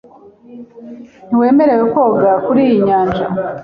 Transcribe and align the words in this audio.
Ntiwemerewe 1.27 1.83
koga 1.93 2.31
kuriyi 2.45 2.77
nyanja. 2.87 3.25